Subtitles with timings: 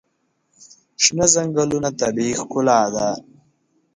[1.03, 3.07] شنه ځنګلونه طبیعي ښکلا ده.